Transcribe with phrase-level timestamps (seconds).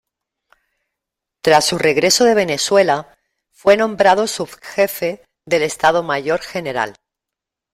[1.43, 3.15] Tras su regreso de Venezuela
[3.51, 6.95] fue nombrado subjefe del Estado Mayor General.